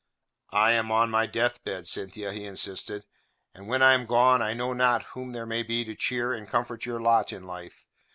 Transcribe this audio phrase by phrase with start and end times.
[0.55, 3.05] "I am on my death bed, Cynthia," he insisted,
[3.53, 6.49] "and when I am gone I know not whom there may be to cheer and
[6.49, 7.87] comfort your lot in life.